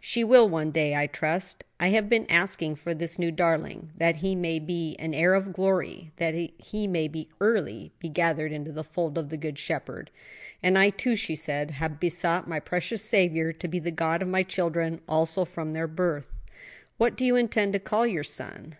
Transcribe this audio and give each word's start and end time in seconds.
"She 0.00 0.24
will, 0.24 0.48
one 0.48 0.70
day, 0.70 0.94
I 0.94 1.06
trust; 1.06 1.62
I 1.78 1.88
have 1.88 2.08
been 2.08 2.24
asking 2.30 2.76
for 2.76 2.94
this 2.94 3.18
new 3.18 3.30
darling 3.30 3.92
that 3.98 4.16
he 4.24 4.34
may 4.34 4.58
be 4.58 4.96
an 4.98 5.12
heir 5.12 5.34
of 5.34 5.52
glory: 5.52 6.12
that 6.16 6.32
he 6.56 6.86
may 6.86 7.10
early 7.42 7.92
be 7.98 8.08
gathered 8.08 8.52
into 8.52 8.72
the 8.72 8.82
fold 8.82 9.18
of 9.18 9.28
the 9.28 9.36
good 9.36 9.58
Shepherd." 9.58 10.10
"And 10.62 10.78
I, 10.78 10.88
too," 10.88 11.14
she 11.14 11.34
said, 11.36 11.72
"have 11.72 12.00
besought 12.00 12.48
my 12.48 12.58
precious 12.58 13.02
Saviour 13.02 13.52
to 13.52 13.68
be 13.68 13.78
the 13.78 13.90
God 13.90 14.22
of 14.22 14.28
my 14.28 14.42
children 14.44 15.02
also 15.06 15.44
from 15.44 15.74
their 15.74 15.86
birth." 15.86 16.32
"What 16.96 17.14
do 17.14 17.26
you 17.26 17.36
intend 17.36 17.74
to 17.74 17.78
call 17.78 18.06
your 18.06 18.24
son?" 18.24 18.76